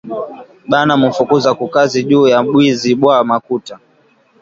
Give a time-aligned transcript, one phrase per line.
[0.71, 3.75] Bana mu fukuza ku kazi juya bwizi bwa makuta